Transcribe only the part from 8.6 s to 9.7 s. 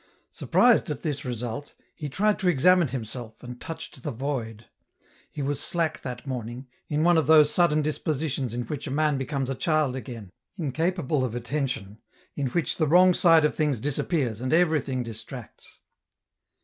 which a man becomes a